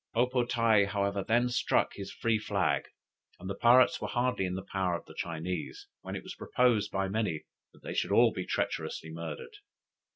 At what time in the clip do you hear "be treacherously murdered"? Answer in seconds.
8.33-9.57